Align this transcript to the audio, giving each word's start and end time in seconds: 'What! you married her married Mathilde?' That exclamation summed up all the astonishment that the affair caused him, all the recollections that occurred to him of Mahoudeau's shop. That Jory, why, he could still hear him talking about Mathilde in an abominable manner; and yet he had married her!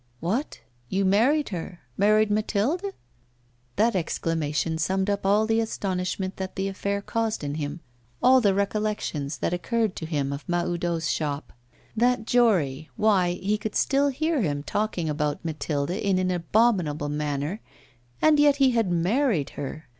'What! 0.19 0.61
you 0.89 1.05
married 1.05 1.49
her 1.49 1.81
married 1.95 2.31
Mathilde?' 2.31 2.95
That 3.75 3.95
exclamation 3.95 4.79
summed 4.79 5.11
up 5.11 5.27
all 5.27 5.45
the 5.45 5.59
astonishment 5.59 6.37
that 6.37 6.55
the 6.55 6.67
affair 6.67 7.03
caused 7.03 7.43
him, 7.43 7.81
all 8.19 8.41
the 8.41 8.55
recollections 8.55 9.37
that 9.37 9.53
occurred 9.53 9.95
to 9.97 10.07
him 10.07 10.33
of 10.33 10.43
Mahoudeau's 10.49 11.11
shop. 11.11 11.53
That 11.95 12.25
Jory, 12.25 12.89
why, 12.95 13.33
he 13.33 13.59
could 13.59 13.75
still 13.75 14.07
hear 14.07 14.41
him 14.41 14.63
talking 14.63 15.07
about 15.07 15.45
Mathilde 15.45 15.91
in 15.91 16.17
an 16.17 16.31
abominable 16.31 17.09
manner; 17.09 17.61
and 18.23 18.39
yet 18.39 18.55
he 18.55 18.71
had 18.71 18.89
married 18.91 19.51
her! 19.51 19.85